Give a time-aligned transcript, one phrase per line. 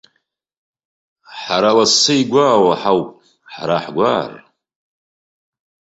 [1.39, 3.07] Ҳара лассы игәаауа ҳауп,
[3.53, 4.31] ҳара ҳгәаар.